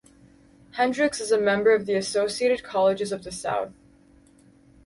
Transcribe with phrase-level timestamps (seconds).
[0.71, 3.71] Hendrix is a member of the Associated Colleges of the South.